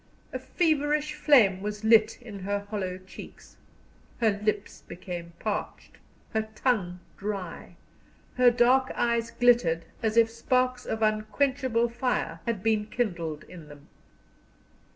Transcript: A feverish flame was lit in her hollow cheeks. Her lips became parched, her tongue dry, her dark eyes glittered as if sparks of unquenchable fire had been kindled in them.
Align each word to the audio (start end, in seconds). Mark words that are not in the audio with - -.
A 0.33 0.39
feverish 0.39 1.13
flame 1.13 1.61
was 1.61 1.83
lit 1.83 2.19
in 2.23 2.39
her 2.39 2.65
hollow 2.71 2.97
cheeks. 2.97 3.57
Her 4.19 4.31
lips 4.31 4.81
became 4.81 5.33
parched, 5.37 5.99
her 6.33 6.49
tongue 6.55 7.01
dry, 7.17 7.75
her 8.33 8.49
dark 8.49 8.91
eyes 8.95 9.29
glittered 9.29 9.85
as 10.01 10.17
if 10.17 10.27
sparks 10.27 10.87
of 10.87 11.03
unquenchable 11.03 11.87
fire 11.87 12.39
had 12.47 12.63
been 12.63 12.87
kindled 12.87 13.43
in 13.43 13.67
them. 13.67 13.89